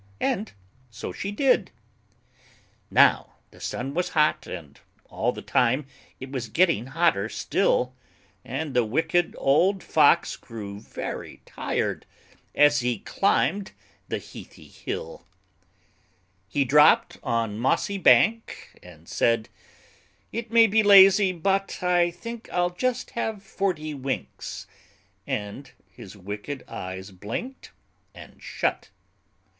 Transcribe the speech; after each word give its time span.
And 0.19 0.51
so 0.89 1.11
she 1.13 1.31
did. 1.31 1.69
Now 2.89 3.33
the 3.51 3.59
sun 3.59 3.93
was 3.93 4.09
hot, 4.17 4.47
and 4.47 4.79
all 5.05 5.31
the 5.31 5.43
time 5.43 5.85
It 6.19 6.31
was 6.31 6.47
getting 6.49 6.87
hotter 6.87 7.29
still; 7.29 7.93
And 8.43 8.73
the 8.73 8.83
Wicked 8.83 9.35
Old 9.37 9.83
Fox 9.83 10.35
grew 10.37 10.79
very 10.79 11.43
tired 11.45 12.07
As 12.55 12.79
he 12.79 12.97
climbed 12.97 13.73
the 14.07 14.17
heathy 14.17 14.67
hill. 14.67 15.27
He 16.47 16.65
dropped 16.65 17.19
on 17.21 17.59
mossy 17.59 17.99
bank, 17.99 18.79
and 18.81 19.07
said 19.07 19.49
"It 20.31 20.49
may 20.51 20.65
be 20.65 20.81
lazy 20.81 21.31
but 21.31 21.77
I 21.83 22.09
think 22.09 22.49
I'll 22.51 22.71
just 22.71 23.11
have 23.11 23.43
forty 23.43 23.93
winks," 23.93 24.65
And 25.27 25.69
his 25.91 26.17
wicked 26.17 26.63
eyes 26.67 27.11
blinked 27.11 27.69
and 28.15 28.41
shut. 28.41 28.89